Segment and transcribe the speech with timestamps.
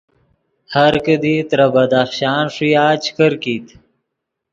[0.73, 3.67] ہر کیدی ترے بدخشان ݰویا چے کرکیت